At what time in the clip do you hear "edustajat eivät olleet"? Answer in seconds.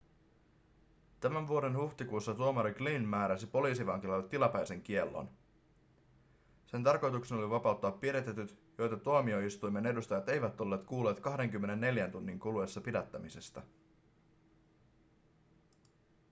9.85-10.83